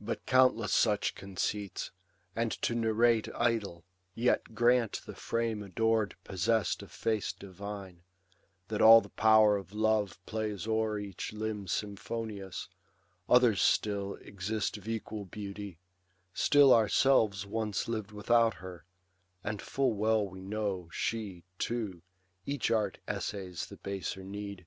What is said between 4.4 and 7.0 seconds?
grant the frame ador'd possess'd Of